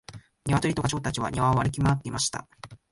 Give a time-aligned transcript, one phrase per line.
[0.47, 2.47] ニワトリとガチョウたちは庭を歩き回っていました。